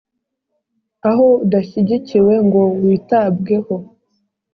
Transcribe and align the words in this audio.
Aho 1.09 1.25
udashyigikiwe 1.45 2.33
ngo 2.45 2.61
witabweho, 2.83 3.75